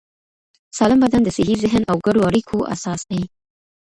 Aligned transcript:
سالم 0.77 0.99
بدن 1.05 1.21
د 1.23 1.27
صحي 1.37 1.55
ذهن 1.63 1.83
او 1.91 1.97
ګډو 2.05 2.21
اړیکو 2.29 2.57
اساس 2.73 3.01
دی. 3.09 3.21